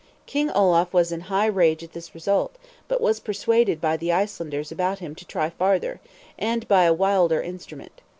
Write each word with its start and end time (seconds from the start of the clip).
King 0.25 0.49
Olaf 0.49 0.91
was 0.93 1.11
in 1.11 1.21
high 1.29 1.45
rage 1.45 1.83
at 1.83 1.93
this 1.93 2.15
result; 2.15 2.55
but 2.87 3.01
was 3.01 3.19
persuaded 3.19 3.79
by 3.79 3.97
the 3.97 4.11
Icelanders 4.11 4.71
about 4.71 4.97
him 4.97 5.13
to 5.13 5.25
try 5.25 5.51
farther, 5.51 5.99
and 6.39 6.67
by 6.67 6.85
a 6.85 6.91
wilder 6.93 7.39
instrument. 7.39 8.01